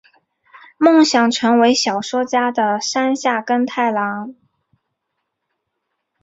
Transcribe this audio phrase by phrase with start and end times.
[0.79, 4.33] 梦想成为小说家的山下耕太郎！